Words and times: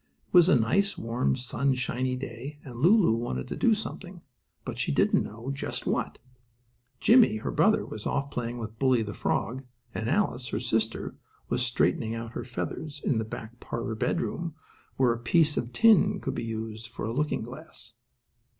It 0.29 0.33
was 0.33 0.49
a 0.49 0.55
nice, 0.55 0.97
warm, 0.97 1.35
sunshiny 1.35 2.15
day, 2.15 2.57
and 2.65 2.77
Lulu 2.77 3.11
wanted 3.13 3.47
to 3.49 3.55
do 3.55 3.75
something, 3.75 4.23
but 4.65 4.79
she 4.79 4.91
didn't 4.91 5.25
just 5.53 5.85
know 5.85 5.93
what. 5.93 6.17
Jimmie, 6.99 7.35
her 7.37 7.51
brother, 7.51 7.85
was 7.85 8.07
off 8.07 8.31
playing 8.31 8.57
with 8.57 8.79
Bully, 8.79 9.03
the 9.03 9.13
frog, 9.13 9.63
and 9.93 10.09
Alice, 10.09 10.47
her 10.47 10.59
sister, 10.59 11.17
was 11.49 11.61
straightening 11.63 12.15
out 12.15 12.31
her 12.31 12.43
feathers 12.43 12.99
in 13.05 13.19
the 13.19 13.25
back 13.25 13.59
parlor 13.59 13.93
bedroom, 13.93 14.55
where 14.97 15.13
a 15.13 15.19
piece 15.19 15.55
of 15.55 15.71
tin 15.71 16.19
could 16.19 16.33
be 16.33 16.43
used 16.45 16.87
for 16.87 17.05
a 17.05 17.13
looking 17.13 17.41
glass. 17.41 17.97